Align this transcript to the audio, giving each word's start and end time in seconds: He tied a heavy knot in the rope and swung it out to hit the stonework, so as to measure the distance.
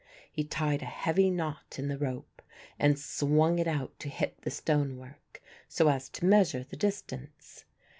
He 0.31 0.43
tied 0.43 0.81
a 0.81 0.85
heavy 0.85 1.29
knot 1.29 1.77
in 1.77 1.87
the 1.87 1.99
rope 1.99 2.41
and 2.79 2.97
swung 2.97 3.59
it 3.59 3.67
out 3.67 3.99
to 3.99 4.09
hit 4.09 4.41
the 4.41 4.49
stonework, 4.49 5.39
so 5.67 5.89
as 5.89 6.09
to 6.09 6.25
measure 6.25 6.63
the 6.63 6.75
distance. 6.75 7.65